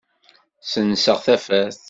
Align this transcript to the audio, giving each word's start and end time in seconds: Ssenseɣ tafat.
Ssenseɣ 0.63 1.17
tafat. 1.25 1.79